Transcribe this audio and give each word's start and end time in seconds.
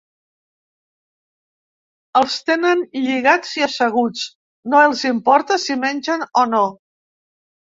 Els 2.21 2.37
tenen 2.47 2.81
lligats 3.01 3.53
i 3.61 3.67
asseguts, 3.67 4.25
no 4.73 4.81
els 4.87 5.05
importa 5.13 5.63
si 5.67 5.79
mengen 5.85 6.27
o 6.45 6.49
no. 6.57 6.65